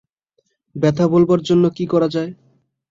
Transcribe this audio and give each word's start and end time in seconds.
ব্যথা 0.75 1.05
ভোলবার 1.07 1.39
জন্যে 1.41 1.69
কী 1.77 1.85
করা 1.85 2.07
জায়? 2.07 2.31